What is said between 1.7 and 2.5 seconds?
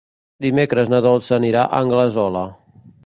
Anglesola.